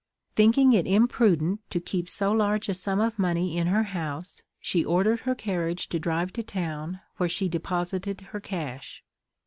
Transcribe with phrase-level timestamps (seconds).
[0.35, 4.83] Thinking it imprudent to keep so large a sum of money in her house, she
[4.83, 9.03] ordered her carriage to drive to town, where she deposited her cash.